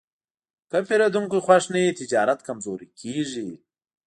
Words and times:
که 0.69 0.77
پیرودونکی 0.87 1.39
خوښ 1.45 1.63
نه 1.73 1.79
وي، 1.83 1.91
تجارت 1.99 2.39
کمزوری 2.47 2.87
کېږي. 2.99 3.49